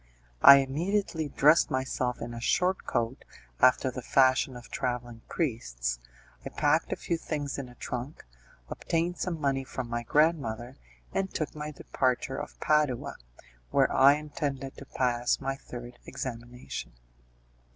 [0.41, 3.23] I immediately dressed myself in a short coat,
[3.59, 5.99] after the fashion of travelling priests,
[6.43, 8.25] I packed a few things in a trunk,
[8.67, 10.75] obtained some money from my grandmother,
[11.13, 13.17] and took my departure for Padua,
[13.69, 16.93] where I intended to pass my third examination.